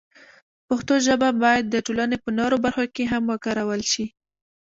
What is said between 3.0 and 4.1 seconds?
هم وکارول شي.